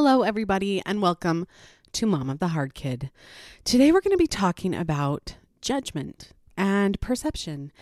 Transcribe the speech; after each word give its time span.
Hello, 0.00 0.22
everybody, 0.22 0.80
and 0.86 1.02
welcome 1.02 1.44
to 1.90 2.06
Mom 2.06 2.30
of 2.30 2.38
the 2.38 2.46
Hard 2.46 2.72
Kid. 2.72 3.10
Today, 3.64 3.90
we're 3.90 4.00
going 4.00 4.16
to 4.16 4.16
be 4.16 4.28
talking 4.28 4.72
about 4.72 5.34
judgment 5.60 6.30
and 6.56 7.00
perception. 7.00 7.72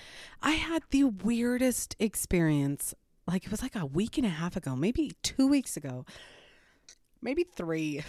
I 0.40 0.52
had 0.52 0.82
the 0.88 1.04
weirdest 1.04 1.94
experience. 1.98 2.94
Like, 3.26 3.44
it 3.44 3.50
was 3.50 3.60
like 3.60 3.76
a 3.76 3.84
week 3.84 4.16
and 4.16 4.24
a 4.24 4.30
half 4.30 4.56
ago, 4.56 4.74
maybe 4.74 5.12
two 5.22 5.46
weeks 5.46 5.76
ago, 5.76 6.06
maybe 7.20 7.44
three. 7.44 8.02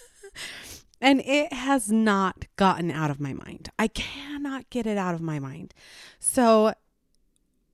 and 1.02 1.20
it 1.20 1.52
has 1.52 1.92
not 1.92 2.46
gotten 2.56 2.90
out 2.90 3.10
of 3.10 3.20
my 3.20 3.34
mind. 3.34 3.68
I 3.78 3.88
cannot 3.88 4.70
get 4.70 4.86
it 4.86 4.96
out 4.96 5.14
of 5.14 5.20
my 5.20 5.38
mind. 5.38 5.74
So, 6.18 6.72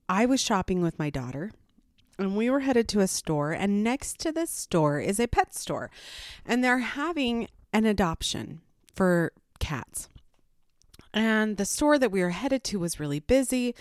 I 0.09 0.25
was 0.25 0.41
shopping 0.41 0.81
with 0.81 0.99
my 0.99 1.09
daughter 1.09 1.53
and 2.19 2.35
we 2.35 2.49
were 2.49 2.61
headed 2.61 2.87
to 2.89 2.99
a 2.99 3.07
store 3.07 3.51
and 3.51 3.83
next 3.83 4.19
to 4.19 4.31
this 4.31 4.49
store 4.49 4.99
is 4.99 5.19
a 5.19 5.27
pet 5.27 5.53
store. 5.53 5.89
And 6.45 6.63
they're 6.63 6.79
having 6.79 7.47
an 7.73 7.85
adoption 7.85 8.61
for 8.93 9.31
cats. 9.59 10.09
And 11.13 11.57
the 11.57 11.65
store 11.65 11.97
that 11.99 12.11
we 12.11 12.21
were 12.21 12.31
headed 12.31 12.63
to 12.65 12.79
was 12.79 12.99
really 12.99 13.19
busy. 13.19 13.75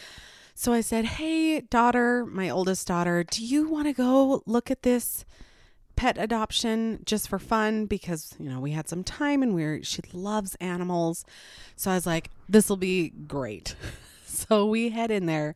So 0.55 0.73
i 0.73 0.81
said 0.81 1.05
hey 1.05 1.61
daughter 1.61 2.25
my 2.25 2.49
oldest 2.49 2.87
daughter 2.89 3.23
do 3.23 3.45
you 3.45 3.69
want 3.69 3.89
to 3.89 3.93
go 3.93 4.43
look 4.47 4.71
at 4.71 4.83
this 4.83 5.27
pet 5.97 6.17
adoption 6.19 7.01
just 7.05 7.29
for 7.29 7.39
fun? 7.39 7.87
Because 7.87 8.35
you 8.39 8.49
know 8.49 8.61
we 8.61 8.73
had 8.73 8.89
some 8.89 9.05
time 9.05 9.43
and 9.43 9.55
we 9.55 9.65
are 9.65 9.83
she 9.83 10.03
loves 10.13 10.55
animals. 10.57 11.25
So 11.77 11.91
i 11.91 11.95
was 11.95 12.07
like 12.07 12.31
this 12.49 12.69
will 12.69 12.77
be 12.77 13.11
great. 13.11 13.75
So 14.29 14.67
we 14.67 14.91
head 14.91 15.11
in 15.11 15.25
there 15.25 15.55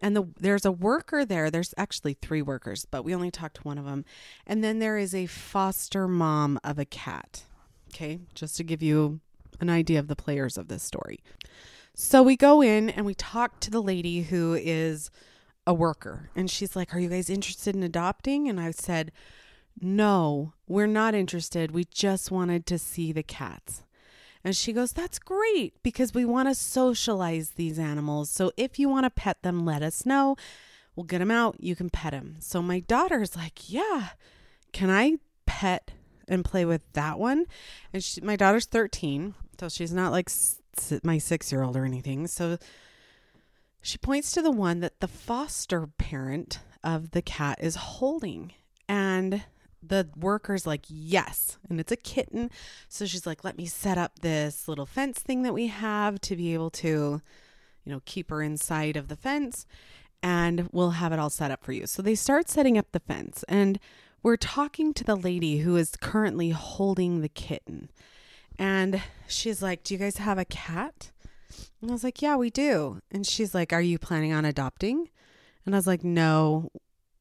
and 0.00 0.16
the 0.16 0.28
there's 0.38 0.64
a 0.64 0.72
worker 0.72 1.24
there. 1.24 1.50
There's 1.50 1.74
actually 1.76 2.14
three 2.14 2.42
workers 2.42 2.84
but 2.84 3.04
we 3.04 3.14
only 3.14 3.30
talked 3.30 3.56
to 3.56 3.62
one 3.62 3.78
of 3.78 3.84
them. 3.84 4.04
And 4.46 4.62
then 4.62 4.78
there 4.78 4.98
is 4.98 5.14
a 5.14 5.26
foster 5.26 6.08
mom 6.08 6.58
of 6.64 6.78
a 6.78 6.84
cat. 6.84 7.44
Okay 7.90 8.20
just 8.34 8.56
to 8.56 8.64
give 8.64 8.82
you 8.82 9.20
an 9.60 9.70
idea 9.70 9.98
of 9.98 10.08
the 10.08 10.16
players 10.16 10.56
of 10.56 10.68
this 10.68 10.82
story. 10.82 11.20
So 11.94 12.22
we 12.22 12.36
go 12.36 12.62
in 12.62 12.90
and 12.90 13.04
we 13.04 13.14
talk 13.14 13.60
to 13.60 13.70
the 13.70 13.82
lady 13.82 14.22
who 14.22 14.54
is 14.54 15.10
a 15.66 15.74
worker. 15.74 16.30
And 16.36 16.50
she's 16.50 16.76
like 16.76 16.94
are 16.94 17.00
you 17.00 17.08
guys 17.08 17.30
interested 17.30 17.74
in 17.74 17.82
adopting? 17.82 18.48
And 18.48 18.60
i 18.60 18.70
said 18.70 19.12
no 19.80 20.52
we're 20.66 20.86
not 20.86 21.14
interested. 21.14 21.70
We 21.70 21.84
just 21.84 22.30
wanted 22.30 22.66
to 22.66 22.78
see 22.78 23.12
the 23.12 23.22
cats 23.22 23.82
and 24.48 24.56
she 24.56 24.72
goes, 24.72 24.94
That's 24.94 25.18
great 25.18 25.74
because 25.82 26.14
we 26.14 26.24
want 26.24 26.48
to 26.48 26.54
socialize 26.54 27.50
these 27.50 27.78
animals. 27.78 28.30
So 28.30 28.50
if 28.56 28.78
you 28.78 28.88
want 28.88 29.04
to 29.04 29.10
pet 29.10 29.42
them, 29.42 29.66
let 29.66 29.82
us 29.82 30.06
know. 30.06 30.36
We'll 30.96 31.04
get 31.04 31.18
them 31.18 31.30
out. 31.30 31.56
You 31.60 31.76
can 31.76 31.90
pet 31.90 32.12
them. 32.12 32.36
So 32.40 32.62
my 32.62 32.80
daughter's 32.80 33.36
like, 33.36 33.70
Yeah, 33.70 34.08
can 34.72 34.88
I 34.88 35.16
pet 35.44 35.90
and 36.26 36.46
play 36.46 36.64
with 36.64 36.80
that 36.94 37.18
one? 37.18 37.44
And 37.92 38.02
she, 38.02 38.22
my 38.22 38.36
daughter's 38.36 38.64
13. 38.64 39.34
So 39.60 39.68
she's 39.68 39.92
not 39.92 40.12
like 40.12 40.30
my 41.02 41.18
six 41.18 41.52
year 41.52 41.62
old 41.62 41.76
or 41.76 41.84
anything. 41.84 42.26
So 42.26 42.56
she 43.82 43.98
points 43.98 44.32
to 44.32 44.40
the 44.40 44.50
one 44.50 44.80
that 44.80 45.00
the 45.00 45.08
foster 45.08 45.88
parent 45.98 46.60
of 46.82 47.10
the 47.10 47.20
cat 47.20 47.58
is 47.60 47.76
holding. 47.76 48.54
And 48.88 49.44
the 49.82 50.08
worker's 50.16 50.66
like, 50.66 50.84
yes. 50.88 51.58
And 51.68 51.80
it's 51.80 51.92
a 51.92 51.96
kitten. 51.96 52.50
So 52.88 53.06
she's 53.06 53.26
like, 53.26 53.44
let 53.44 53.56
me 53.56 53.66
set 53.66 53.98
up 53.98 54.20
this 54.20 54.68
little 54.68 54.86
fence 54.86 55.18
thing 55.18 55.42
that 55.42 55.54
we 55.54 55.68
have 55.68 56.20
to 56.22 56.36
be 56.36 56.54
able 56.54 56.70
to, 56.70 57.20
you 57.84 57.92
know, 57.92 58.02
keep 58.04 58.30
her 58.30 58.42
inside 58.42 58.96
of 58.96 59.08
the 59.08 59.16
fence. 59.16 59.66
And 60.22 60.68
we'll 60.72 60.90
have 60.90 61.12
it 61.12 61.18
all 61.18 61.30
set 61.30 61.50
up 61.50 61.64
for 61.64 61.72
you. 61.72 61.86
So 61.86 62.02
they 62.02 62.16
start 62.16 62.48
setting 62.48 62.76
up 62.76 62.90
the 62.92 63.00
fence. 63.00 63.44
And 63.48 63.78
we're 64.22 64.36
talking 64.36 64.92
to 64.94 65.04
the 65.04 65.16
lady 65.16 65.58
who 65.58 65.76
is 65.76 65.94
currently 65.96 66.50
holding 66.50 67.20
the 67.20 67.28
kitten. 67.28 67.90
And 68.58 69.00
she's 69.28 69.62
like, 69.62 69.84
Do 69.84 69.94
you 69.94 70.00
guys 70.00 70.16
have 70.16 70.38
a 70.38 70.44
cat? 70.44 71.12
And 71.80 71.90
I 71.90 71.92
was 71.92 72.02
like, 72.02 72.20
Yeah, 72.20 72.36
we 72.36 72.50
do. 72.50 73.00
And 73.12 73.26
she's 73.26 73.54
like, 73.54 73.72
Are 73.72 73.80
you 73.80 73.98
planning 73.98 74.32
on 74.32 74.44
adopting? 74.44 75.08
And 75.64 75.74
I 75.74 75.78
was 75.78 75.86
like, 75.86 76.02
No, 76.02 76.70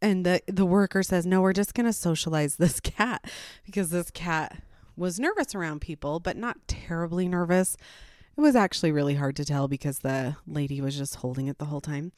and 0.02 0.26
the 0.26 0.42
the 0.48 0.66
worker 0.66 1.04
says 1.04 1.26
no 1.26 1.42
we're 1.42 1.54
just 1.54 1.74
going 1.74 1.86
to 1.86 1.94
socialize 1.94 2.56
this 2.58 2.80
cat 2.80 3.30
because 3.66 3.90
this 3.90 4.12
cat 4.12 4.62
was 4.96 5.20
nervous 5.20 5.54
around 5.56 5.82
people 5.82 6.20
but 6.20 6.38
not 6.38 6.68
terribly 6.68 7.28
nervous. 7.28 7.78
It 8.36 8.42
was 8.42 8.56
actually 8.56 8.92
really 8.92 9.16
hard 9.16 9.36
to 9.38 9.46
tell 9.46 9.68
because 9.68 10.00
the 10.00 10.36
lady 10.46 10.80
was 10.80 10.96
just 10.96 11.16
holding 11.16 11.48
it 11.48 11.58
the 11.58 11.66
whole 11.66 11.82
time. 11.82 12.12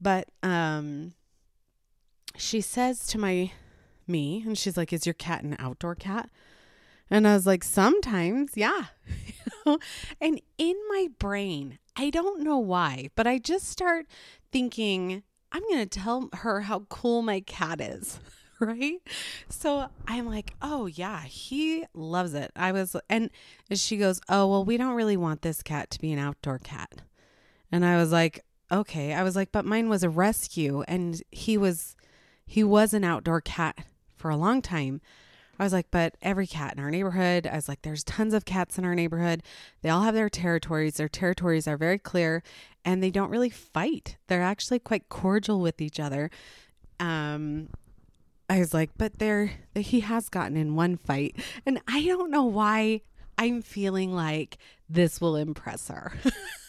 But 0.00 0.28
um 0.42 1.14
she 2.36 2.60
says 2.60 3.06
to 3.08 3.18
my 3.18 3.52
me 4.06 4.42
and 4.44 4.56
she's 4.58 4.76
like 4.76 4.92
is 4.92 5.06
your 5.06 5.14
cat 5.14 5.42
an 5.42 5.56
outdoor 5.58 5.94
cat? 5.94 6.30
And 7.10 7.28
i 7.28 7.34
was 7.34 7.46
like 7.46 7.64
sometimes 7.64 8.52
yeah. 8.56 8.86
And 10.20 10.40
in 10.58 10.76
my 10.88 11.08
brain 11.18 11.78
i 11.94 12.10
don't 12.10 12.40
know 12.40 12.58
why 12.58 13.10
but 13.14 13.26
i 13.26 13.38
just 13.38 13.68
start 13.68 14.06
thinking 14.50 15.22
I'm 15.52 15.62
going 15.68 15.86
to 15.86 15.98
tell 15.98 16.30
her 16.32 16.62
how 16.62 16.80
cool 16.88 17.22
my 17.22 17.40
cat 17.40 17.80
is. 17.80 18.18
Right. 18.60 19.00
So 19.48 19.88
I'm 20.06 20.28
like, 20.28 20.54
oh, 20.62 20.86
yeah, 20.86 21.22
he 21.22 21.84
loves 21.94 22.32
it. 22.32 22.52
I 22.54 22.70
was, 22.70 22.94
and 23.10 23.28
she 23.72 23.96
goes, 23.96 24.20
oh, 24.28 24.46
well, 24.46 24.64
we 24.64 24.76
don't 24.76 24.94
really 24.94 25.16
want 25.16 25.42
this 25.42 25.64
cat 25.64 25.90
to 25.90 26.00
be 26.00 26.12
an 26.12 26.20
outdoor 26.20 26.60
cat. 26.60 27.02
And 27.72 27.84
I 27.84 27.96
was 27.96 28.12
like, 28.12 28.44
okay. 28.70 29.14
I 29.14 29.24
was 29.24 29.34
like, 29.34 29.50
but 29.50 29.64
mine 29.64 29.88
was 29.88 30.04
a 30.04 30.08
rescue 30.08 30.84
and 30.86 31.20
he 31.32 31.58
was, 31.58 31.96
he 32.46 32.62
was 32.62 32.94
an 32.94 33.02
outdoor 33.02 33.40
cat 33.40 33.78
for 34.16 34.30
a 34.30 34.36
long 34.36 34.62
time. 34.62 35.00
I 35.58 35.64
was 35.64 35.72
like, 35.72 35.90
but 35.90 36.16
every 36.22 36.46
cat 36.46 36.74
in 36.76 36.82
our 36.82 36.90
neighborhood, 36.90 37.46
I 37.46 37.54
was 37.54 37.68
like, 37.68 37.82
there's 37.82 38.02
tons 38.02 38.34
of 38.34 38.44
cats 38.44 38.78
in 38.78 38.84
our 38.84 38.94
neighborhood. 38.94 39.42
They 39.82 39.90
all 39.90 40.02
have 40.02 40.14
their 40.14 40.30
territories. 40.30 40.94
Their 40.94 41.08
territories 41.08 41.68
are 41.68 41.76
very 41.76 41.98
clear 41.98 42.42
and 42.84 43.02
they 43.02 43.10
don't 43.10 43.30
really 43.30 43.50
fight. 43.50 44.16
They're 44.26 44.42
actually 44.42 44.78
quite 44.78 45.08
cordial 45.08 45.60
with 45.60 45.80
each 45.80 46.00
other. 46.00 46.30
Um, 46.98 47.68
I 48.48 48.58
was 48.58 48.74
like, 48.74 48.90
but 48.98 49.18
there, 49.18 49.52
he 49.74 50.00
has 50.00 50.28
gotten 50.28 50.56
in 50.56 50.74
one 50.74 50.96
fight, 50.96 51.36
and 51.64 51.80
I 51.88 52.04
don't 52.04 52.30
know 52.30 52.44
why 52.44 53.00
I'm 53.38 53.62
feeling 53.62 54.14
like 54.14 54.58
this 54.88 55.20
will 55.20 55.36
impress 55.36 55.88
her. 55.88 56.12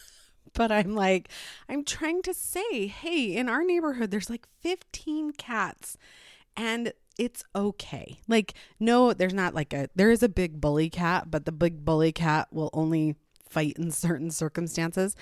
but 0.54 0.72
I'm 0.72 0.94
like, 0.94 1.28
I'm 1.68 1.84
trying 1.84 2.22
to 2.22 2.32
say, 2.32 2.86
hey, 2.86 3.36
in 3.36 3.48
our 3.48 3.64
neighborhood, 3.64 4.10
there's 4.10 4.30
like 4.30 4.46
15 4.60 5.32
cats, 5.32 5.98
and 6.56 6.92
it's 7.18 7.44
okay. 7.54 8.20
Like, 8.28 8.54
no, 8.80 9.12
there's 9.12 9.34
not 9.34 9.54
like 9.54 9.72
a, 9.72 9.88
there 9.94 10.10
is 10.10 10.22
a 10.22 10.28
big 10.28 10.60
bully 10.60 10.90
cat, 10.90 11.30
but 11.30 11.44
the 11.44 11.52
big 11.52 11.84
bully 11.84 12.12
cat 12.12 12.48
will 12.52 12.70
only 12.72 13.16
fight 13.48 13.76
in 13.78 13.90
certain 13.90 14.30
circumstances 14.30 15.14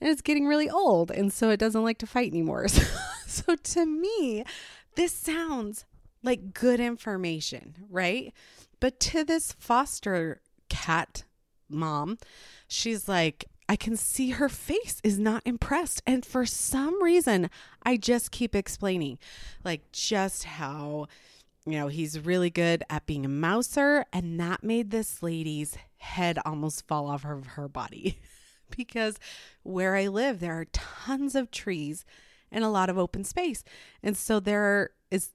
and 0.00 0.10
it's 0.10 0.22
getting 0.22 0.46
really 0.46 0.68
old 0.68 1.10
and 1.10 1.32
so 1.32 1.50
it 1.50 1.60
doesn't 1.60 1.84
like 1.84 1.98
to 1.98 2.06
fight 2.06 2.30
anymore. 2.30 2.66
So, 3.28 3.42
so 3.44 3.56
to 3.56 3.86
me, 3.86 4.42
this 4.96 5.12
sounds 5.12 5.84
like 6.22 6.54
good 6.54 6.80
information, 6.80 7.74
right? 7.90 8.32
But 8.80 8.98
to 9.00 9.22
this 9.22 9.52
foster 9.52 10.40
cat 10.68 11.24
mom, 11.68 12.18
she's 12.66 13.06
like, 13.06 13.44
I 13.68 13.76
can 13.76 13.96
see 13.96 14.30
her 14.30 14.48
face 14.48 15.00
is 15.04 15.18
not 15.18 15.42
impressed. 15.44 16.02
And 16.06 16.24
for 16.24 16.46
some 16.46 17.02
reason, 17.02 17.50
I 17.82 17.96
just 17.96 18.30
keep 18.30 18.54
explaining, 18.54 19.18
like, 19.64 19.92
just 19.92 20.44
how, 20.44 21.06
you 21.66 21.72
know, 21.72 21.88
he's 21.88 22.18
really 22.24 22.50
good 22.50 22.82
at 22.88 23.06
being 23.06 23.26
a 23.26 23.28
mouser. 23.28 24.06
And 24.12 24.40
that 24.40 24.64
made 24.64 24.90
this 24.90 25.22
lady's 25.22 25.76
head 25.98 26.38
almost 26.46 26.86
fall 26.86 27.08
off 27.08 27.24
of 27.24 27.46
her 27.48 27.68
body. 27.68 28.18
because 28.76 29.18
where 29.62 29.96
I 29.96 30.08
live, 30.08 30.40
there 30.40 30.58
are 30.58 30.66
tons 30.66 31.34
of 31.34 31.50
trees 31.50 32.04
and 32.50 32.64
a 32.64 32.68
lot 32.68 32.90
of 32.90 32.98
open 32.98 33.24
space. 33.24 33.64
And 34.02 34.16
so 34.16 34.40
there 34.40 34.90
is 35.10 35.30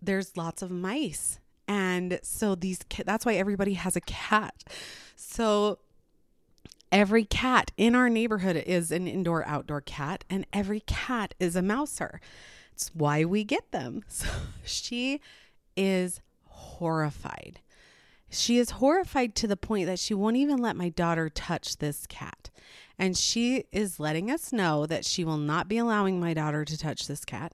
there's 0.00 0.36
lots 0.36 0.62
of 0.62 0.70
mice. 0.70 1.38
And 1.68 2.18
so 2.22 2.54
these 2.54 2.80
that's 3.04 3.24
why 3.24 3.34
everybody 3.34 3.74
has 3.74 3.96
a 3.96 4.00
cat. 4.00 4.64
So 5.16 5.78
every 6.92 7.24
cat 7.24 7.72
in 7.76 7.96
our 7.96 8.10
neighborhood 8.10 8.56
is 8.56 8.92
an 8.92 9.08
indoor 9.08 9.44
outdoor 9.46 9.80
cat 9.80 10.24
and 10.28 10.46
every 10.52 10.80
cat 10.80 11.34
is 11.40 11.56
a 11.56 11.62
mouser. 11.62 12.20
It's 12.74 12.94
why 12.94 13.24
we 13.24 13.42
get 13.42 13.72
them. 13.72 14.04
So 14.08 14.28
she 14.64 15.20
is 15.74 16.20
horrified. 16.44 17.60
She 18.28 18.58
is 18.58 18.70
horrified 18.70 19.34
to 19.36 19.46
the 19.46 19.56
point 19.56 19.86
that 19.86 19.98
she 19.98 20.14
won't 20.14 20.36
even 20.36 20.58
let 20.58 20.76
my 20.76 20.90
daughter 20.90 21.28
touch 21.28 21.78
this 21.78 22.06
cat. 22.06 22.50
And 22.98 23.16
she 23.16 23.64
is 23.72 23.98
letting 23.98 24.30
us 24.30 24.52
know 24.52 24.86
that 24.86 25.04
she 25.04 25.24
will 25.24 25.38
not 25.38 25.68
be 25.68 25.78
allowing 25.78 26.20
my 26.20 26.34
daughter 26.34 26.64
to 26.64 26.78
touch 26.78 27.06
this 27.06 27.24
cat 27.24 27.52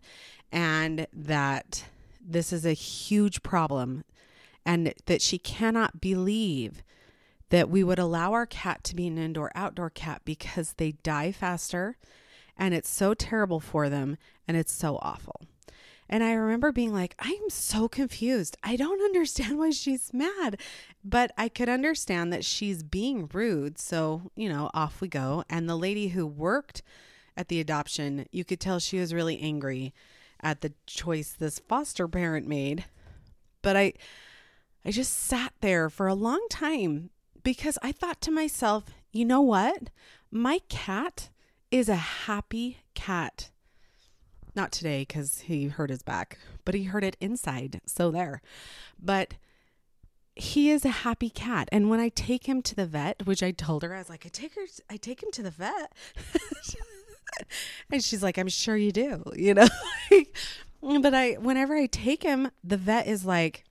and 0.53 1.07
that 1.13 1.85
this 2.21 2.53
is 2.53 2.67
a 2.67 2.73
huge 2.73 3.43
problem 3.43 4.05
and 4.67 4.93
that 5.07 5.23
she 5.23 5.39
cannot 5.39 6.01
believe 6.01 6.83
that 7.51 7.71
we 7.71 7.83
would 7.83 7.99
allow 7.99 8.33
our 8.33 8.47
cat 8.47 8.85
to 8.85 8.95
be 8.95 9.07
an 9.07 9.19
indoor 9.19 9.51
outdoor 9.55 9.91
cat 9.91 10.23
because 10.25 10.75
they 10.75 10.93
die 10.93 11.33
faster 11.33 11.97
and 12.57 12.75
it's 12.75 12.91
so 12.91 13.15
terrible 13.15 13.61
for 13.61 13.89
them 13.89 14.17
and 14.47 14.57
it's 14.57 14.73
so 14.73 14.99
awful. 15.01 15.43
And 16.11 16.25
I 16.25 16.33
remember 16.33 16.73
being 16.73 16.93
like, 16.93 17.15
I'm 17.19 17.51
so 17.51 17.87
confused. 17.87 18.57
I 18.63 18.77
don't 18.77 19.03
understand 19.05 19.59
why 19.59 19.71
she's 19.71 20.13
mad. 20.13 20.61
But 21.05 21.33
I 21.37 21.49
could 21.49 21.69
understand 21.69 22.33
that 22.33 22.45
she's 22.45 22.83
being 22.83 23.29
rude. 23.33 23.79
So, 23.79 24.31
you 24.35 24.49
know, 24.49 24.71
off 24.75 25.01
we 25.01 25.09
go. 25.09 25.45
And 25.49 25.69
the 25.69 25.77
lady 25.77 26.09
who 26.09 26.27
worked 26.27 26.83
at 27.37 27.49
the 27.49 27.61
adoption, 27.61 28.27
you 28.33 28.45
could 28.45 28.61
tell 28.61 28.79
she 28.79 28.99
was 28.99 29.15
really 29.15 29.39
angry 29.39 29.95
at 30.41 30.61
the 30.61 30.73
choice 30.87 31.33
this 31.33 31.59
foster 31.59 32.09
parent 32.09 32.47
made. 32.47 32.85
But 33.63 33.77
I 33.77 33.93
I 34.85 34.91
just 34.91 35.13
sat 35.13 35.53
there 35.61 35.91
for 35.91 36.07
a 36.07 36.15
long 36.15 36.45
time 36.49 37.11
because 37.49 37.79
I 37.83 37.93
thought 37.93 38.21
to 38.21 38.31
myself, 38.31 38.85
you 39.11 39.25
know 39.25 39.41
what? 39.41 39.89
My 40.31 40.61
cat 40.69 41.31
is 41.71 41.89
a 41.89 41.95
happy 41.95 42.81
cat. 42.93 43.49
Not 44.55 44.71
today 44.71 45.01
because 45.01 45.39
he 45.39 45.69
hurt 45.69 45.89
his 45.89 46.03
back, 46.03 46.37
but 46.67 46.75
he 46.75 46.83
hurt 46.83 47.05
it 47.05 47.17
inside. 47.23 47.81
So 47.87 48.11
there. 48.11 48.43
But 49.03 49.33
he 50.37 50.69
is 50.69 50.85
a 50.85 50.91
happy 50.91 51.31
cat. 51.31 51.71
And 51.73 51.89
when 51.89 52.01
I 52.01 52.11
take 52.11 52.47
him 52.47 52.61
to 52.61 52.75
the 52.75 52.85
vet, 52.85 53.25
which 53.25 53.43
I 53.43 53.53
told 53.53 53.83
her, 53.83 53.95
I 53.95 53.99
was 53.99 54.11
like, 54.11 54.27
I 54.27 54.29
take 54.29 54.55
her, 54.55 54.67
I 54.91 54.99
take 54.99 55.23
him 55.23 55.31
to 55.33 55.43
the 55.43 55.51
vet. 55.51 55.95
and 57.91 58.05
she's 58.05 58.23
like, 58.23 58.37
I'm 58.37 58.49
sure 58.49 58.77
you 58.77 58.93
do, 58.93 59.23
you 59.35 59.55
know? 59.55 59.69
but 60.83 61.15
I, 61.15 61.33
whenever 61.41 61.75
I 61.75 61.87
take 61.87 62.25
him, 62.25 62.51
the 62.63 62.77
vet 62.77 63.07
is 63.07 63.25
like, 63.25 63.65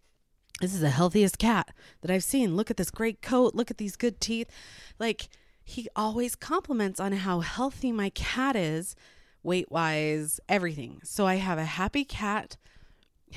this 0.62 0.74
is 0.74 0.80
the 0.80 0.90
healthiest 0.90 1.38
cat 1.38 1.70
that 2.02 2.12
I've 2.12 2.24
seen. 2.24 2.56
Look 2.56 2.72
at 2.72 2.78
this 2.78 2.92
great 2.92 3.22
coat. 3.22 3.54
Look 3.56 3.70
at 3.70 3.78
these 3.78 3.96
good 3.96 4.20
teeth. 4.20 4.50
Like, 5.00 5.30
he 5.64 5.88
always 5.96 6.36
compliments 6.36 7.00
on 7.00 7.12
how 7.12 7.42
healthy 7.42 7.92
my 7.92 8.10
cat 8.12 8.56
is, 8.56 8.96
weight 9.44 9.70
wise, 9.72 10.40
everything. 10.48 11.02
So 11.04 11.28
I 11.28 11.36
have 11.36 11.58
a 11.58 11.66
happy 11.66 12.06
cat 12.06 12.58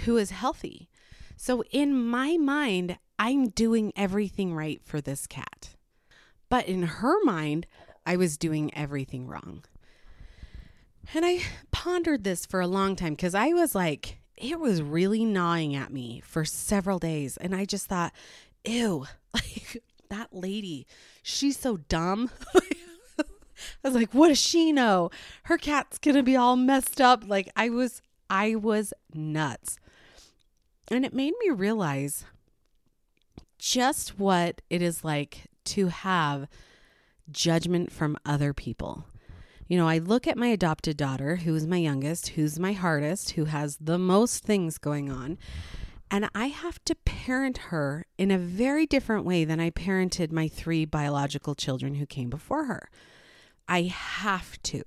who 0.05 0.17
is 0.17 0.31
healthy. 0.31 0.88
So 1.37 1.64
in 1.70 1.94
my 1.94 2.37
mind, 2.37 2.99
I'm 3.19 3.49
doing 3.49 3.93
everything 3.96 4.55
right 4.55 4.81
for 4.84 5.00
this 5.00 5.26
cat. 5.26 5.70
But 6.49 6.66
in 6.66 6.84
her 6.84 7.23
mind, 7.25 7.66
I 8.06 8.16
was 8.16 8.38
doing 8.38 8.73
everything 8.75 9.26
wrong. 9.26 9.64
And 11.12 11.26
I 11.26 11.43
pondered 11.70 12.25
this 12.25 12.46
for 12.46 12.61
a 12.61 12.66
long 12.66 12.94
time 12.94 13.14
because 13.14 13.34
I 13.34 13.49
was 13.49 13.75
like, 13.75 14.19
it 14.40 14.58
was 14.58 14.82
really 14.82 15.25
gnawing 15.25 15.75
at 15.76 15.92
me 15.92 16.22
for 16.25 16.44
several 16.44 16.98
days. 16.98 17.37
And 17.37 17.54
I 17.54 17.64
just 17.64 17.87
thought, 17.87 18.12
ew, 18.64 19.06
like 19.34 19.82
that 20.08 20.28
lady, 20.32 20.87
she's 21.22 21.58
so 21.58 21.76
dumb. 21.76 22.31
I 23.19 23.25
was 23.88 23.94
like, 23.94 24.12
what 24.12 24.28
does 24.28 24.38
she 24.38 24.72
know? 24.72 25.10
Her 25.44 25.58
cat's 25.58 25.98
gonna 25.98 26.22
be 26.22 26.37
all 26.37 26.56
messed 26.56 27.00
up. 27.00 27.25
Like 27.26 27.50
I 27.54 27.69
was, 27.69 28.00
I 28.28 28.54
was 28.54 28.94
nuts. 29.14 29.78
And 30.88 31.04
it 31.04 31.14
made 31.14 31.34
me 31.44 31.50
realize 31.50 32.25
just 33.58 34.19
what 34.19 34.62
it 34.70 34.81
is 34.81 35.04
like 35.04 35.48
to 35.66 35.88
have 35.88 36.48
judgment 37.31 37.92
from 37.92 38.16
other 38.25 38.52
people. 38.54 39.04
You 39.70 39.76
know, 39.76 39.87
I 39.87 39.99
look 39.99 40.26
at 40.26 40.37
my 40.37 40.49
adopted 40.49 40.96
daughter, 40.96 41.37
who's 41.37 41.64
my 41.64 41.76
youngest, 41.76 42.31
who's 42.31 42.58
my 42.58 42.72
hardest, 42.72 43.31
who 43.31 43.44
has 43.44 43.78
the 43.81 43.99
most 44.00 44.43
things 44.43 44.78
going 44.78 45.12
on, 45.12 45.38
and 46.11 46.28
I 46.34 46.46
have 46.46 46.84
to 46.87 46.96
parent 46.96 47.58
her 47.69 48.05
in 48.19 48.32
a 48.32 48.37
very 48.37 48.84
different 48.84 49.25
way 49.25 49.44
than 49.44 49.61
I 49.61 49.70
parented 49.70 50.32
my 50.32 50.49
three 50.49 50.84
biological 50.87 51.55
children 51.55 51.94
who 51.94 52.05
came 52.05 52.28
before 52.28 52.64
her. 52.64 52.90
I 53.69 53.82
have 53.82 54.61
to, 54.64 54.82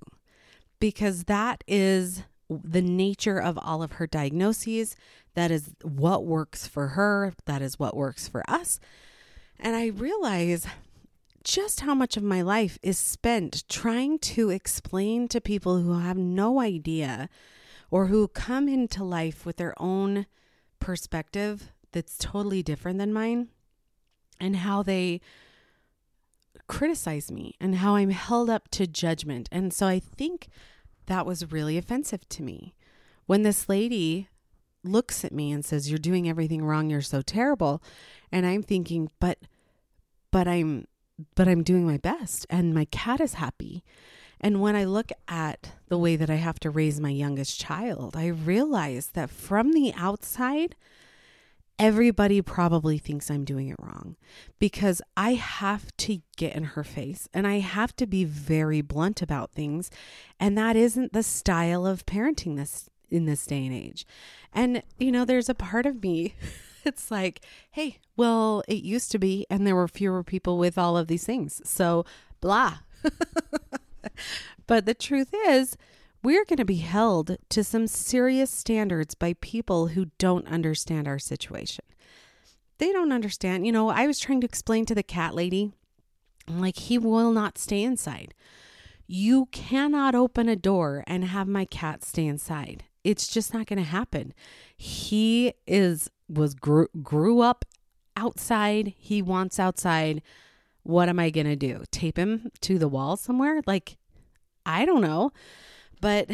because 0.80 1.24
that 1.24 1.64
is 1.66 2.24
the 2.50 2.82
nature 2.82 3.38
of 3.38 3.58
all 3.62 3.82
of 3.82 3.92
her 3.92 4.06
diagnoses. 4.06 4.96
That 5.32 5.50
is 5.50 5.70
what 5.80 6.26
works 6.26 6.66
for 6.66 6.88
her. 6.88 7.32
That 7.46 7.62
is 7.62 7.78
what 7.78 7.96
works 7.96 8.28
for 8.28 8.42
us. 8.46 8.80
And 9.58 9.74
I 9.74 9.86
realize 9.86 10.66
just 11.44 11.80
how 11.80 11.94
much 11.94 12.16
of 12.16 12.22
my 12.22 12.42
life 12.42 12.78
is 12.82 12.98
spent 12.98 13.68
trying 13.68 14.18
to 14.18 14.50
explain 14.50 15.28
to 15.28 15.40
people 15.40 15.78
who 15.78 15.98
have 15.98 16.16
no 16.16 16.60
idea 16.60 17.28
or 17.90 18.06
who 18.06 18.26
come 18.28 18.68
into 18.68 19.04
life 19.04 19.46
with 19.46 19.56
their 19.56 19.74
own 19.80 20.26
perspective 20.80 21.70
that's 21.92 22.16
totally 22.18 22.62
different 22.62 22.98
than 22.98 23.12
mine 23.12 23.48
and 24.40 24.56
how 24.56 24.82
they 24.82 25.20
criticize 26.66 27.30
me 27.30 27.54
and 27.60 27.76
how 27.76 27.94
I'm 27.94 28.10
held 28.10 28.50
up 28.50 28.68
to 28.72 28.86
judgment. 28.86 29.48
And 29.52 29.72
so 29.72 29.86
I 29.86 30.00
think 30.00 30.48
that 31.06 31.26
was 31.26 31.52
really 31.52 31.78
offensive 31.78 32.28
to 32.30 32.42
me. 32.42 32.74
When 33.26 33.42
this 33.42 33.68
lady 33.68 34.28
looks 34.82 35.24
at 35.24 35.32
me 35.32 35.52
and 35.52 35.64
says, 35.64 35.90
You're 35.90 35.98
doing 35.98 36.28
everything 36.28 36.64
wrong, 36.64 36.90
you're 36.90 37.00
so 37.02 37.22
terrible. 37.22 37.82
And 38.32 38.46
I'm 38.46 38.62
thinking, 38.62 39.10
but 39.20 39.38
but 40.30 40.48
I'm 40.48 40.86
but 41.34 41.48
I'm 41.48 41.62
doing 41.62 41.86
my 41.86 41.98
best 41.98 42.46
and 42.50 42.74
my 42.74 42.86
cat 42.86 43.20
is 43.20 43.34
happy. 43.34 43.84
And 44.40 44.60
when 44.60 44.76
I 44.76 44.84
look 44.84 45.10
at 45.28 45.72
the 45.88 45.98
way 45.98 46.16
that 46.16 46.28
I 46.28 46.34
have 46.34 46.60
to 46.60 46.70
raise 46.70 47.00
my 47.00 47.10
youngest 47.10 47.58
child, 47.58 48.16
I 48.16 48.26
realize 48.26 49.08
that 49.14 49.30
from 49.30 49.72
the 49.72 49.92
outside, 49.94 50.74
everybody 51.78 52.42
probably 52.42 52.98
thinks 52.98 53.30
I'm 53.30 53.44
doing 53.44 53.68
it 53.68 53.76
wrong 53.80 54.16
because 54.58 55.00
I 55.16 55.34
have 55.34 55.96
to 55.98 56.20
get 56.36 56.54
in 56.54 56.64
her 56.64 56.84
face 56.84 57.28
and 57.32 57.46
I 57.46 57.60
have 57.60 57.96
to 57.96 58.06
be 58.06 58.24
very 58.24 58.80
blunt 58.80 59.22
about 59.22 59.52
things. 59.52 59.90
And 60.38 60.58
that 60.58 60.76
isn't 60.76 61.12
the 61.12 61.22
style 61.22 61.86
of 61.86 62.06
parenting 62.06 62.56
this 62.56 62.88
in 63.10 63.26
this 63.26 63.46
day 63.46 63.64
and 63.64 63.74
age. 63.74 64.06
And, 64.52 64.82
you 64.98 65.12
know, 65.12 65.24
there's 65.24 65.48
a 65.48 65.54
part 65.54 65.86
of 65.86 66.02
me 66.02 66.34
it's 66.86 67.10
like, 67.10 67.40
hey, 67.70 67.98
well, 68.16 68.62
it 68.68 68.82
used 68.82 69.10
to 69.12 69.18
be, 69.18 69.46
and 69.50 69.66
there 69.66 69.74
were 69.74 69.88
fewer 69.88 70.22
people 70.22 70.58
with 70.58 70.78
all 70.78 70.96
of 70.96 71.08
these 71.08 71.24
things. 71.24 71.60
So, 71.64 72.04
blah. 72.40 72.78
but 74.66 74.86
the 74.86 74.94
truth 74.94 75.34
is, 75.46 75.76
we're 76.22 76.44
going 76.44 76.58
to 76.58 76.64
be 76.64 76.76
held 76.76 77.36
to 77.50 77.64
some 77.64 77.86
serious 77.86 78.50
standards 78.50 79.14
by 79.14 79.34
people 79.40 79.88
who 79.88 80.06
don't 80.18 80.46
understand 80.48 81.06
our 81.06 81.18
situation. 81.18 81.84
They 82.78 82.92
don't 82.92 83.12
understand. 83.12 83.66
You 83.66 83.72
know, 83.72 83.90
I 83.90 84.06
was 84.06 84.18
trying 84.18 84.40
to 84.40 84.46
explain 84.46 84.86
to 84.86 84.94
the 84.94 85.02
cat 85.02 85.34
lady, 85.34 85.72
like, 86.48 86.76
he 86.76 86.98
will 86.98 87.30
not 87.30 87.58
stay 87.58 87.82
inside. 87.82 88.34
You 89.06 89.46
cannot 89.46 90.14
open 90.14 90.48
a 90.48 90.56
door 90.56 91.04
and 91.06 91.26
have 91.26 91.46
my 91.46 91.66
cat 91.66 92.04
stay 92.04 92.26
inside. 92.26 92.84
It's 93.02 93.28
just 93.28 93.52
not 93.52 93.66
going 93.66 93.78
to 93.78 93.84
happen. 93.84 94.32
He 94.76 95.52
is 95.66 96.08
was 96.28 96.54
grew, 96.54 96.88
grew 97.02 97.40
up 97.40 97.64
outside. 98.16 98.94
He 98.96 99.22
wants 99.22 99.58
outside. 99.58 100.22
What 100.82 101.08
am 101.08 101.18
I 101.18 101.30
going 101.30 101.46
to 101.46 101.56
do? 101.56 101.84
Tape 101.90 102.18
him 102.18 102.50
to 102.60 102.78
the 102.78 102.88
wall 102.88 103.16
somewhere? 103.16 103.62
Like 103.66 103.96
I 104.66 104.84
don't 104.84 105.02
know. 105.02 105.32
But 106.00 106.30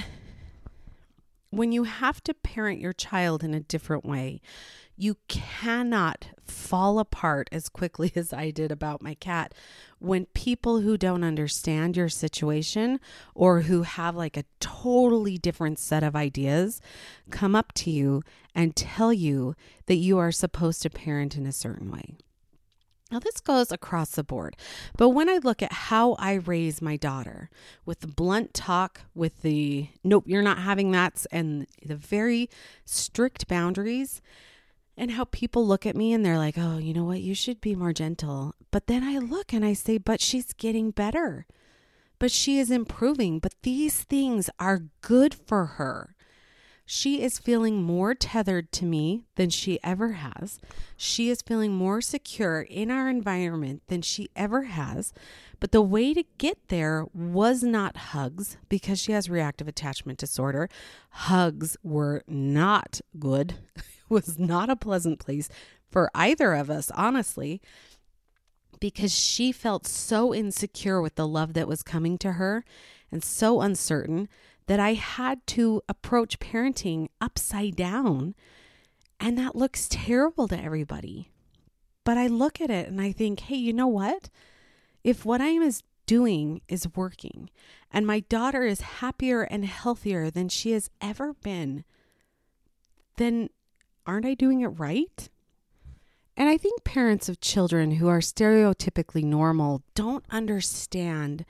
when 1.50 1.73
you 1.73 1.85
have 1.85 2.23
to 2.25 2.35
parent 2.35 2.81
your 2.81 2.93
child 2.93 3.43
in 3.43 3.55
a 3.55 3.61
different 3.61 4.05
way, 4.05 4.41
you 5.00 5.16
cannot 5.28 6.28
fall 6.45 6.99
apart 6.99 7.49
as 7.52 7.71
quickly 7.71 8.12
as 8.16 8.33
I 8.33 8.50
did 8.50 8.71
about 8.71 9.02
my 9.02 9.14
cat 9.14 9.54
when 9.99 10.26
people 10.26 10.80
who 10.80 10.99
don't 10.99 11.25
understand 11.25 11.97
your 11.97 12.09
situation 12.09 13.00
or 13.35 13.62
who 13.62 13.83
have 13.83 14.14
like 14.14 14.37
a 14.37 14.45
totally 14.61 15.38
different 15.38 15.78
set 15.78 16.02
of 16.02 16.14
ideas 16.14 16.80
come 17.30 17.57
up 17.57 17.73
to 17.75 17.90
you 17.90 18.23
and 18.54 18.76
tell 18.76 19.12
you 19.12 19.54
that 19.87 19.97
you 19.97 20.19
are 20.19 20.33
supposed 20.33 20.83
to 20.83 20.90
parent 20.90 21.37
in 21.37 21.47
a 21.47 21.52
certain 21.52 21.90
way. 21.90 22.16
Now, 23.11 23.19
this 23.19 23.40
goes 23.40 23.73
across 23.73 24.11
the 24.11 24.23
board, 24.23 24.57
but 24.97 25.09
when 25.09 25.28
I 25.28 25.38
look 25.38 25.62
at 25.62 25.73
how 25.73 26.12
I 26.14 26.35
raise 26.35 26.80
my 26.80 26.97
daughter 26.97 27.50
with 27.85 28.00
the 28.00 28.07
blunt 28.07 28.54
talk, 28.54 29.00
with 29.16 29.42
the 29.42 29.88
nope, 30.04 30.25
you're 30.28 30.42
not 30.42 30.59
having 30.59 30.92
that, 30.92 31.26
and 31.33 31.66
the 31.85 31.97
very 31.97 32.49
strict 32.85 33.49
boundaries, 33.49 34.23
and 35.00 35.12
how 35.12 35.25
people 35.25 35.66
look 35.66 35.87
at 35.87 35.97
me 35.97 36.12
and 36.12 36.25
they're 36.25 36.37
like, 36.37 36.57
oh, 36.59 36.76
you 36.76 36.92
know 36.92 37.04
what, 37.04 37.23
you 37.23 37.35
should 37.35 37.59
be 37.62 37.75
more 37.75 37.95
gentle. 37.95 38.54
But 38.71 38.87
then 38.87 39.02
I 39.02 39.16
look 39.16 39.54
and 39.54 39.64
I 39.64 39.73
say, 39.73 39.97
but 39.97 40.21
she's 40.21 40.52
getting 40.52 40.90
better, 40.90 41.47
but 42.19 42.30
she 42.30 42.59
is 42.59 42.71
improving, 42.71 43.38
but 43.38 43.54
these 43.62 44.02
things 44.02 44.50
are 44.59 44.83
good 45.00 45.35
for 45.35 45.64
her. 45.64 46.14
She 46.85 47.23
is 47.23 47.38
feeling 47.38 47.83
more 47.83 48.14
tethered 48.14 48.73
to 48.73 48.85
me 48.85 49.23
than 49.37 49.49
she 49.49 49.78
ever 49.83 50.12
has. 50.12 50.61
She 50.99 51.30
is 51.30 51.40
feeling 51.40 51.73
more 51.73 52.02
secure 52.02 52.61
in 52.61 52.90
our 52.90 53.09
environment 53.09 53.83
than 53.87 54.02
she 54.02 54.28
ever 54.37 54.64
has. 54.64 55.14
But 55.61 55.73
the 55.73 55.80
way 55.80 56.12
to 56.12 56.25
get 56.37 56.69
there 56.69 57.07
was 57.14 57.62
not 57.62 57.97
hugs 57.97 58.59
because 58.69 58.99
she 58.99 59.12
has 59.12 59.30
reactive 59.30 59.69
attachment 59.69 60.19
disorder. 60.19 60.69
Hugs 61.11 61.78
were 61.83 62.23
not 62.26 63.00
good. 63.19 63.54
Was 64.11 64.38
not 64.38 64.69
a 64.69 64.76
pleasant 64.76 65.19
place 65.19 65.49
for 65.88 66.11
either 66.14 66.52
of 66.52 66.69
us, 66.69 66.90
honestly, 66.90 67.62
because 68.81 69.14
she 69.14 69.52
felt 69.52 69.87
so 69.87 70.35
insecure 70.35 71.00
with 71.00 71.14
the 71.14 71.26
love 71.26 71.55
that 71.55 71.69
was 71.69 71.83
coming 71.83 72.19
to 72.19 72.33
her 72.33 72.64
and 73.11 73.23
so 73.23 73.61
uncertain 73.61 74.29
that 74.67 74.81
I 74.81 74.95
had 74.95 75.47
to 75.49 75.83
approach 75.88 76.38
parenting 76.38 77.09
upside 77.21 77.76
down. 77.76 78.35
And 79.19 79.37
that 79.38 79.57
looks 79.57 79.88
terrible 79.88 80.49
to 80.49 80.61
everybody. 80.61 81.31
But 82.05 82.19
I 82.19 82.26
look 82.26 82.61
at 82.61 82.71
it 82.71 82.88
and 82.88 83.00
I 83.00 83.12
think, 83.12 83.40
hey, 83.40 83.57
you 83.57 83.73
know 83.73 83.87
what? 83.87 84.31
If 85.05 85.25
what 85.25 85.40
I 85.40 85.49
am 85.49 85.62
is 85.62 85.83
doing 86.07 86.61
is 86.69 86.88
working 86.97 87.50
and 87.93 88.07
my 88.07 88.21
daughter 88.21 88.64
is 88.64 88.81
happier 88.81 89.43
and 89.43 89.64
healthier 89.64 90.31
than 90.31 90.49
she 90.49 90.73
has 90.73 90.90
ever 91.00 91.35
been, 91.35 91.85
then 93.17 93.50
aren't 94.07 94.26
I 94.26 94.35
doing 94.35 94.61
it 94.61 94.69
right? 94.69 95.28
And 96.37 96.49
I 96.49 96.57
think 96.57 96.85
parents 96.85 97.28
of 97.28 97.40
children 97.40 97.92
who 97.92 98.09
are 98.09 98.21
stereotypically 98.21 99.25
normal 99.25 99.83
don't 99.95 100.25
understand 100.30 101.45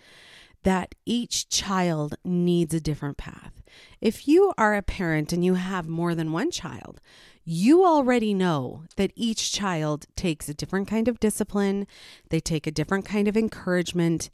that 0.62 0.94
each 1.06 1.48
child 1.48 2.16
needs 2.24 2.74
a 2.74 2.80
different 2.80 3.16
path. 3.16 3.62
If 4.00 4.28
you 4.28 4.52
are 4.58 4.74
a 4.74 4.82
parent 4.82 5.32
and 5.32 5.44
you 5.44 5.54
have 5.54 5.88
more 5.88 6.14
than 6.14 6.32
one 6.32 6.50
child, 6.50 7.00
you 7.44 7.84
already 7.84 8.34
know 8.34 8.84
that 8.96 9.12
each 9.14 9.52
child 9.52 10.06
takes 10.16 10.48
a 10.48 10.54
different 10.54 10.88
kind 10.88 11.08
of 11.08 11.20
discipline, 11.20 11.86
they 12.28 12.40
take 12.40 12.66
a 12.66 12.72
different 12.72 13.04
kind 13.04 13.28
of 13.28 13.36
encouragement. 13.36 14.28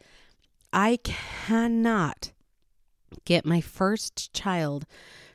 I 0.72 0.98
cannot 1.04 2.32
get 3.24 3.46
my 3.46 3.60
first 3.60 4.32
child 4.32 4.86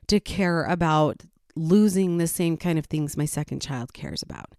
to 0.08 0.20
care 0.20 0.66
about 0.66 1.24
losing 1.56 2.18
the 2.18 2.28
same 2.28 2.58
kind 2.58 2.80
of 2.80 2.86
things 2.86 3.18
my 3.18 3.26
second 3.26 3.62
child 3.62 3.94
cares 3.94 4.22
about. 4.22 4.54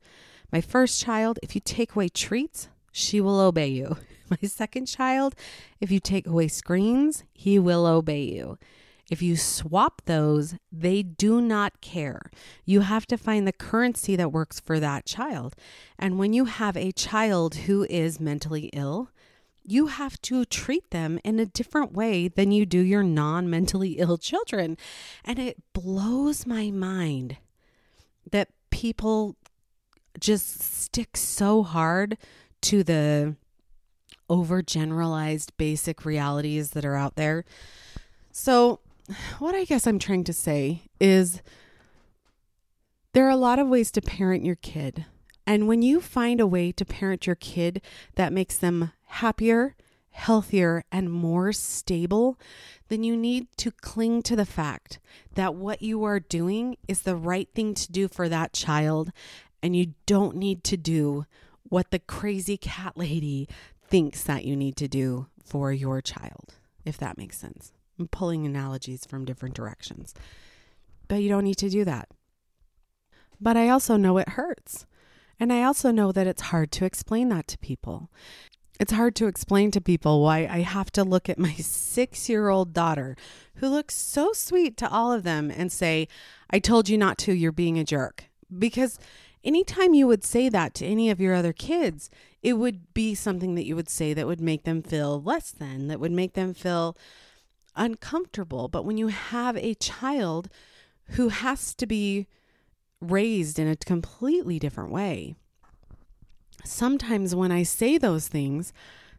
My 0.53 0.61
first 0.61 1.03
child, 1.03 1.39
if 1.43 1.55
you 1.55 1.61
take 1.61 1.95
away 1.95 2.09
treats, 2.09 2.69
she 2.93 3.21
will 3.21 3.41
obey 3.41 3.69
you. 3.69 3.97
My 4.31 4.49
second 4.49 4.87
child, 4.87 5.35
if 5.81 5.91
you 5.91 6.01
take 6.01 6.27
away 6.27 6.49
screens, 6.49 7.25
he 7.35 7.59
will 7.59 7.87
obey 7.87 8.23
you. 8.23 8.59
If 9.11 9.21
you 9.21 9.37
swap 9.37 10.01
those, 10.07 10.55
they 10.71 11.03
do 11.03 11.43
not 11.43 11.83
care. 11.83 12.31
You 12.65 12.81
have 12.81 13.05
to 13.09 13.19
find 13.19 13.47
the 13.47 13.53
currency 13.53 14.17
that 14.17 14.33
works 14.33 14.59
for 14.59 14.81
that 14.81 15.05
child. 15.05 15.55
And 15.99 16.19
when 16.19 16.33
you 16.33 16.47
have 16.47 16.79
a 16.79 16.93
child 16.93 17.55
who 17.55 17.85
is 17.91 18.21
mentally 18.21 18.71
ill, 18.73 19.11
you 19.65 19.87
have 19.87 20.21
to 20.23 20.45
treat 20.45 20.91
them 20.91 21.19
in 21.25 21.39
a 21.39 21.47
different 21.47 21.93
way 21.93 22.29
than 22.29 22.53
you 22.53 22.67
do 22.67 22.81
your 22.81 23.03
non 23.03 23.49
mentally 23.49 23.93
ill 23.99 24.19
children. 24.19 24.77
And 25.25 25.39
it 25.39 25.63
blows 25.73 26.47
my 26.47 26.71
mind 26.71 27.37
that 28.31 28.49
people 28.71 29.37
just 30.21 30.61
stick 30.61 31.17
so 31.17 31.63
hard 31.63 32.19
to 32.63 32.83
the 32.83 33.37
overgeneralized 34.31 35.51
basic 35.57 36.05
realities 36.05 36.71
that 36.71 36.85
are 36.85 36.97
out 36.97 37.17
there. 37.17 37.45
So, 38.31 38.81
what 39.39 39.55
I 39.55 39.65
guess 39.65 39.87
I'm 39.87 39.99
trying 39.99 40.25
to 40.25 40.33
say 40.33 40.83
is 41.01 41.43
there 43.13 43.27
are 43.27 43.31
a 43.31 43.37
lot 43.37 43.59
of 43.59 43.69
ways 43.69 43.91
to 43.93 44.01
parent 44.01 44.45
your 44.45 44.55
kid. 44.57 45.05
And 45.47 45.67
when 45.67 45.83
you 45.83 46.01
find 46.01 46.41
a 46.41 46.47
way 46.47 46.73
to 46.73 46.85
parent 46.85 47.27
your 47.27 47.37
kid 47.37 47.83
that 48.15 48.33
makes 48.33 48.57
them 48.57 48.93
happier, 49.13 49.77
healthier, 50.11 50.85
and 50.91 51.13
more 51.13 51.53
stable, 51.53 52.39
then 52.89 53.05
you 53.05 53.17
need 53.17 53.47
to 53.59 53.71
cling 53.71 54.23
to 54.23 54.35
the 54.35 54.47
fact 54.47 54.99
that 55.35 55.55
what 55.55 55.83
you 55.83 56.03
are 56.05 56.19
doing 56.19 56.77
is 56.89 57.03
the 57.03 57.17
right 57.17 57.49
thing 57.55 57.75
to 57.75 57.93
do 57.93 58.09
for 58.09 58.29
that 58.29 58.53
child 58.53 59.13
and 59.63 59.77
you 59.77 59.95
don't 60.07 60.37
need 60.37 60.65
to 60.65 60.77
do 60.77 61.27
what 61.65 61.91
the 61.91 61.99
crazy 61.99 62.57
cat 62.57 62.97
lady 62.97 63.49
thinks 63.87 64.23
that 64.23 64.45
you 64.45 64.57
need 64.57 64.77
to 64.77 64.89
do 64.89 65.27
for 65.45 65.73
your 65.73 66.01
child, 66.01 66.55
if 66.85 66.97
that 66.97 67.19
makes 67.19 67.39
sense. 67.39 67.73
I'm 67.99 68.09
pulling 68.09 68.47
analogies 68.47 69.05
from 69.05 69.27
different 69.27 69.55
directions, 69.55 70.15
but 71.07 71.17
you 71.17 71.29
don't 71.29 71.45
need 71.45 71.59
to 71.59 71.69
do 71.69 71.85
that. 71.85 72.09
But 73.41 73.59
I 73.59 73.69
also 73.69 73.97
know 73.97 74.17
it 74.17 74.31
hurts. 74.31 74.87
And 75.43 75.53
I 75.53 75.65
also 75.65 75.91
know 75.91 76.13
that 76.13 76.29
it's 76.29 76.43
hard 76.43 76.71
to 76.71 76.85
explain 76.85 77.29
that 77.31 77.49
to 77.49 77.59
people. 77.59 78.11
It's 78.81 78.93
hard 78.93 79.15
to 79.17 79.27
explain 79.27 79.71
to 79.73 79.81
people 79.81 80.23
why 80.23 80.49
I 80.51 80.61
have 80.61 80.91
to 80.93 81.05
look 81.05 81.29
at 81.29 81.39
my 81.39 81.53
six 81.59 82.29
year 82.29 82.49
old 82.49 82.73
daughter, 82.73 83.17
who 83.57 83.69
looks 83.69 83.95
so 83.95 84.33
sweet 84.33 84.77
to 84.79 84.91
all 84.91 85.13
of 85.13 85.23
them, 85.23 85.51
and 85.51 85.71
say, 85.71 86.09
I 86.51 86.59
told 86.59 86.89
you 86.89 86.99
not 86.99 87.19
to, 87.19 87.33
you're 87.33 87.53
being 87.53 87.79
a 87.79 87.85
jerk. 87.85 88.25
Because 88.57 88.99
anytime 89.45 89.95
you 89.95 90.07
would 90.07 90.25
say 90.25 90.49
that 90.49 90.75
to 90.75 90.87
any 90.87 91.11
of 91.11 91.21
your 91.21 91.35
other 91.35 91.53
kids, 91.53 92.11
it 92.43 92.55
would 92.55 92.93
be 92.93 93.15
something 93.15 93.55
that 93.55 93.67
you 93.67 93.77
would 93.77 93.89
say 93.89 94.15
that 94.15 94.27
would 94.27 94.41
make 94.41 94.65
them 94.65 94.83
feel 94.83 95.23
less 95.23 95.51
than, 95.51 95.89
that 95.89 96.01
would 96.01 96.13
make 96.13 96.35
them 96.35 96.55
feel 96.55 96.97
uncomfortable. 97.77 98.69
But 98.69 98.85
when 98.85 98.97
you 98.97 99.09
have 99.09 99.57
a 99.57 99.75
child 99.75 100.49
who 101.11 101.29
has 101.29 101.75
to 101.77 101.87
be 101.87 102.27
raised 103.01 103.59
in 103.59 103.69
a 103.69 103.77
completely 103.77 104.59
different 104.59 104.91
way, 104.91 105.35
sometimes 106.65 107.35
when 107.35 107.53
I 107.53 107.63
say 107.63 107.99
those 107.99 108.29
things, 108.29 108.73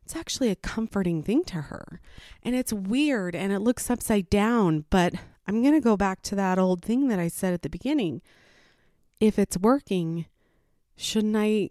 it's 0.03 0.15
actually 0.15 0.49
a 0.49 0.55
comforting 0.55 1.23
thing 1.23 1.43
to 1.45 1.61
her. 1.63 2.01
And 2.41 2.55
it's 2.55 2.73
weird 2.73 3.35
and 3.35 3.51
it 3.51 3.59
looks 3.59 3.89
upside 3.89 4.29
down, 4.29 4.85
but 4.89 5.13
I'm 5.47 5.61
going 5.61 5.73
to 5.73 5.81
go 5.81 5.97
back 5.97 6.21
to 6.23 6.35
that 6.35 6.59
old 6.59 6.83
thing 6.83 7.07
that 7.07 7.19
I 7.19 7.27
said 7.27 7.53
at 7.53 7.61
the 7.61 7.69
beginning 7.69 8.21
if 9.19 9.39
it's 9.39 9.57
working, 9.57 10.25
shouldn't 10.97 11.37
I 11.37 11.69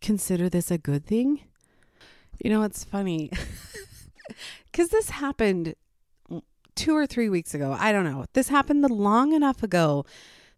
consider 0.00 0.48
this 0.48 0.70
a 0.70 0.78
good 0.78 1.04
thing? 1.04 1.40
You 2.42 2.50
know, 2.50 2.62
it's 2.62 2.84
funny 2.84 3.30
because 4.66 4.88
this 4.88 5.10
happened 5.10 5.74
two 6.74 6.96
or 6.96 7.06
three 7.06 7.28
weeks 7.28 7.54
ago. 7.54 7.76
I 7.78 7.92
don't 7.92 8.04
know. 8.04 8.26
This 8.32 8.48
happened 8.48 8.82
long 8.82 9.32
enough 9.32 9.62
ago 9.62 10.04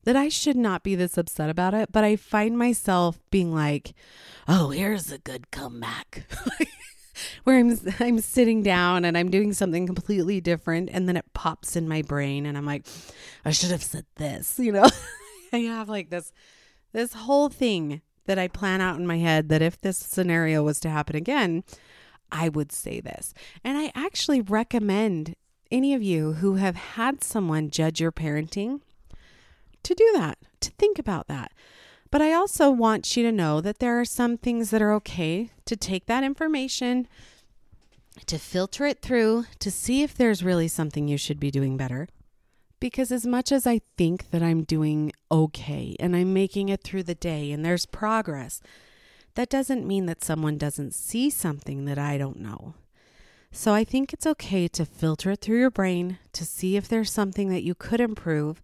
that 0.09 0.17
I 0.17 0.31
should 0.31 0.57
not 0.57 0.83
be 0.83 0.95
this 0.95 1.19
upset 1.19 1.50
about 1.50 1.75
it, 1.75 1.93
but 1.93 2.03
I 2.03 2.17
find 2.17 2.57
myself 2.57 3.21
being 3.31 3.55
like, 3.55 3.93
"Oh, 4.49 4.71
here's 4.71 5.12
a 5.12 5.19
good 5.19 5.50
comeback." 5.50 6.25
Where 7.45 7.59
I'm 7.59 7.79
I'm 8.00 8.19
sitting 8.21 8.62
down 8.62 9.05
and 9.05 9.19
I'm 9.19 9.31
doing 9.31 9.53
something 9.53 9.85
completely 9.85 10.41
different 10.41 10.88
and 10.91 11.07
then 11.07 11.19
it 11.19 11.35
pops 11.35 11.77
in 11.77 11.87
my 11.87 12.00
brain 12.00 12.47
and 12.47 12.57
I'm 12.57 12.65
like, 12.65 12.87
"I 13.45 13.50
should 13.50 13.71
have 13.71 13.83
said 13.83 14.07
this," 14.17 14.59
you 14.59 14.73
know? 14.73 14.88
I 15.53 15.59
have 15.59 15.91
like 15.91 16.09
this 16.09 16.33
this 16.93 17.12
whole 17.12 17.50
thing 17.50 18.00
that 18.25 18.38
I 18.38 18.49
plan 18.49 18.81
out 18.81 18.97
in 18.99 19.07
my 19.07 19.19
head 19.19 19.50
that 19.50 19.61
if 19.61 19.79
this 19.79 19.99
scenario 19.99 20.62
was 20.62 20.81
to 20.81 20.88
happen 20.88 21.17
again, 21.17 21.65
I 22.33 22.49
would 22.49 22.73
say 22.73 23.00
this. 23.00 23.35
And 23.62 23.77
I 23.77 23.93
actually 23.95 24.41
recommend 24.41 25.35
any 25.71 25.93
of 25.93 26.03
you 26.03 26.33
who 26.33 26.55
have 26.55 26.77
had 26.77 27.23
someone 27.23 27.69
judge 27.69 28.00
your 28.00 28.11
parenting 28.11 28.81
to 29.82 29.94
do 29.94 30.11
that, 30.14 30.38
to 30.61 30.70
think 30.73 30.99
about 30.99 31.28
that. 31.28 31.52
But 32.11 32.23
I 32.23 32.32
also 32.32 32.70
want 32.70 33.16
you 33.16 33.23
to 33.25 33.32
know 33.32 33.61
that 33.61 33.80
there 33.80 34.00
are 34.00 34.04
some 34.04 34.38
things 34.38 34.70
that 34.70 34.82
are 34.82 34.92
okay 34.94 35.50
to 35.66 35.76
take 35.76 36.06
that 36.06 36.25
information, 36.25 37.06
to 38.26 38.38
filter 38.38 38.87
it 38.87 39.02
through, 39.02 39.44
to 39.58 39.70
see 39.70 40.02
if 40.02 40.14
there's 40.14 40.42
really 40.42 40.68
something 40.68 41.06
you 41.06 41.18
should 41.18 41.38
be 41.38 41.50
doing 41.50 41.76
better. 41.76 42.08
Because 42.80 43.11
as 43.11 43.26
much 43.26 43.50
as 43.52 43.66
I 43.66 43.80
think 43.97 44.30
that 44.30 44.42
I'm 44.42 44.62
doing 44.62 45.12
okay 45.30 45.97
and 45.99 46.14
I'm 46.14 46.32
making 46.32 46.68
it 46.68 46.82
through 46.82 47.02
the 47.02 47.14
day 47.14 47.50
and 47.50 47.64
there's 47.64 47.87
progress, 47.87 48.62
that 49.35 49.50
doesn't 49.50 49.87
mean 49.87 50.06
that 50.06 50.25
someone 50.25 50.58
doesn't 50.58 50.94
see 50.94 51.28
something 51.28 51.85
that 51.85 51.99
I 51.99 52.18
don't 52.18 52.40
know. 52.40 52.75
So 53.50 53.75
I 53.75 53.85
think 53.85 54.12
it's 54.12 54.26
okay 54.26 54.68
to 54.68 54.85
filter 54.85 55.32
it 55.32 55.40
through 55.40 55.58
your 55.58 55.70
brain 55.70 56.18
to 56.32 56.44
see 56.44 56.76
if 56.76 56.88
there's 56.88 57.11
something 57.11 57.49
that 57.50 57.62
you 57.62 57.75
could 57.75 58.00
improve. 58.00 58.62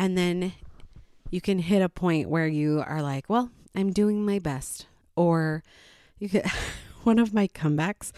And 0.00 0.16
then 0.16 0.54
you 1.30 1.42
can 1.42 1.58
hit 1.58 1.82
a 1.82 1.90
point 1.90 2.30
where 2.30 2.46
you 2.46 2.82
are 2.86 3.02
like, 3.02 3.26
well, 3.28 3.50
I'm 3.74 3.92
doing 3.92 4.24
my 4.24 4.38
best. 4.38 4.86
Or 5.14 5.62
you 6.18 6.30
could, 6.30 6.46
one 7.02 7.18
of 7.18 7.34
my 7.34 7.48
comebacks 7.48 8.10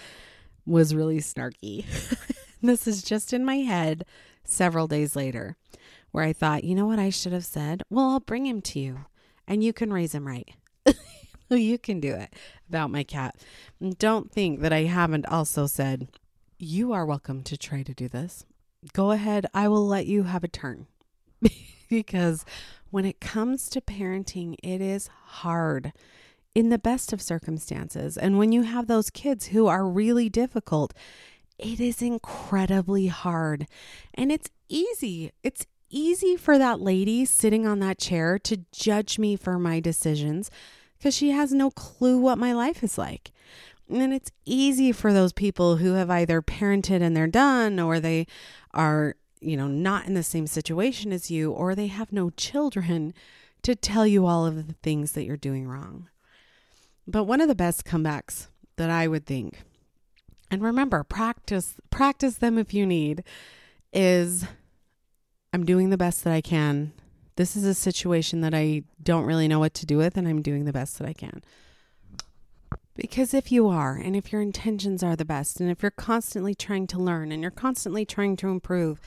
was 0.64 0.94
really 0.94 1.18
snarky. 1.18 1.84
this 2.62 2.86
is 2.86 3.02
just 3.02 3.32
in 3.32 3.44
my 3.44 3.56
head 3.56 4.04
several 4.44 4.86
days 4.86 5.16
later, 5.16 5.56
where 6.12 6.22
I 6.22 6.32
thought, 6.32 6.62
you 6.62 6.76
know 6.76 6.86
what 6.86 7.00
I 7.00 7.10
should 7.10 7.32
have 7.32 7.44
said? 7.44 7.82
Well, 7.90 8.10
I'll 8.10 8.20
bring 8.20 8.46
him 8.46 8.62
to 8.62 8.78
you 8.78 9.06
and 9.48 9.64
you 9.64 9.72
can 9.72 9.92
raise 9.92 10.14
him 10.14 10.28
right. 10.28 10.54
you 11.50 11.78
can 11.78 11.98
do 11.98 12.14
it 12.14 12.32
about 12.68 12.92
my 12.92 13.02
cat. 13.02 13.34
Don't 13.98 14.30
think 14.30 14.60
that 14.60 14.72
I 14.72 14.84
haven't 14.84 15.26
also 15.26 15.66
said, 15.66 16.06
you 16.60 16.92
are 16.92 17.04
welcome 17.04 17.42
to 17.42 17.56
try 17.56 17.82
to 17.82 17.92
do 17.92 18.06
this. 18.06 18.44
Go 18.92 19.10
ahead, 19.10 19.46
I 19.52 19.66
will 19.66 19.84
let 19.84 20.06
you 20.06 20.22
have 20.22 20.44
a 20.44 20.48
turn. 20.48 20.86
because 21.88 22.44
when 22.90 23.04
it 23.04 23.20
comes 23.20 23.68
to 23.70 23.80
parenting, 23.80 24.56
it 24.62 24.80
is 24.80 25.08
hard 25.26 25.92
in 26.54 26.68
the 26.68 26.78
best 26.78 27.12
of 27.12 27.22
circumstances. 27.22 28.16
And 28.16 28.38
when 28.38 28.52
you 28.52 28.62
have 28.62 28.86
those 28.86 29.10
kids 29.10 29.48
who 29.48 29.66
are 29.66 29.86
really 29.86 30.28
difficult, 30.28 30.92
it 31.58 31.80
is 31.80 32.02
incredibly 32.02 33.06
hard. 33.06 33.66
And 34.14 34.30
it's 34.30 34.50
easy. 34.68 35.32
It's 35.42 35.66
easy 35.90 36.36
for 36.36 36.58
that 36.58 36.80
lady 36.80 37.24
sitting 37.24 37.66
on 37.66 37.78
that 37.80 37.98
chair 37.98 38.38
to 38.40 38.64
judge 38.72 39.18
me 39.18 39.36
for 39.36 39.58
my 39.58 39.80
decisions 39.80 40.50
because 40.98 41.14
she 41.14 41.30
has 41.30 41.52
no 41.52 41.70
clue 41.70 42.18
what 42.18 42.38
my 42.38 42.52
life 42.52 42.82
is 42.82 42.98
like. 42.98 43.32
And 43.88 44.12
it's 44.14 44.30
easy 44.46 44.92
for 44.92 45.12
those 45.12 45.32
people 45.32 45.76
who 45.76 45.94
have 45.94 46.10
either 46.10 46.40
parented 46.40 47.02
and 47.02 47.16
they're 47.16 47.26
done 47.26 47.78
or 47.78 48.00
they 48.00 48.26
are, 48.72 49.16
you 49.42 49.56
know, 49.56 49.68
not 49.68 50.06
in 50.06 50.14
the 50.14 50.22
same 50.22 50.46
situation 50.46 51.12
as 51.12 51.30
you 51.30 51.50
or 51.50 51.74
they 51.74 51.88
have 51.88 52.12
no 52.12 52.30
children 52.30 53.12
to 53.62 53.74
tell 53.74 54.06
you 54.06 54.26
all 54.26 54.46
of 54.46 54.66
the 54.66 54.74
things 54.82 55.12
that 55.12 55.24
you're 55.24 55.36
doing 55.36 55.68
wrong. 55.68 56.08
But 57.06 57.24
one 57.24 57.40
of 57.40 57.48
the 57.48 57.54
best 57.54 57.84
comebacks 57.84 58.48
that 58.76 58.90
I 58.90 59.08
would 59.08 59.26
think, 59.26 59.62
and 60.50 60.62
remember, 60.62 61.02
practice 61.02 61.76
practice 61.90 62.36
them 62.36 62.58
if 62.58 62.74
you 62.74 62.86
need, 62.86 63.24
is 63.92 64.44
I'm 65.52 65.64
doing 65.64 65.90
the 65.90 65.98
best 65.98 66.24
that 66.24 66.32
I 66.32 66.40
can. 66.40 66.92
This 67.36 67.56
is 67.56 67.64
a 67.64 67.74
situation 67.74 68.42
that 68.42 68.54
I 68.54 68.84
don't 69.02 69.24
really 69.24 69.48
know 69.48 69.58
what 69.58 69.74
to 69.74 69.86
do 69.86 69.96
with, 69.98 70.16
and 70.16 70.28
I'm 70.28 70.42
doing 70.42 70.64
the 70.64 70.72
best 70.72 70.98
that 70.98 71.08
I 71.08 71.12
can. 71.12 71.42
Because 72.94 73.32
if 73.32 73.50
you 73.50 73.68
are, 73.68 73.96
and 73.96 74.14
if 74.14 74.32
your 74.32 74.42
intentions 74.42 75.02
are 75.02 75.16
the 75.16 75.24
best, 75.24 75.60
and 75.60 75.70
if 75.70 75.82
you're 75.82 75.90
constantly 75.90 76.54
trying 76.54 76.86
to 76.88 76.98
learn 76.98 77.32
and 77.32 77.40
you're 77.40 77.50
constantly 77.50 78.04
trying 78.04 78.36
to 78.36 78.48
improve, 78.48 79.00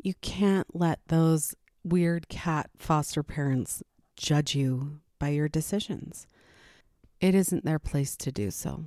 you 0.00 0.14
can't 0.20 0.68
let 0.72 1.00
those 1.08 1.54
weird 1.82 2.28
cat 2.28 2.70
foster 2.76 3.22
parents 3.22 3.82
judge 4.16 4.54
you 4.54 5.00
by 5.18 5.30
your 5.30 5.48
decisions. 5.48 6.26
It 7.20 7.34
isn't 7.34 7.64
their 7.64 7.80
place 7.80 8.16
to 8.18 8.30
do 8.30 8.50
so. 8.50 8.84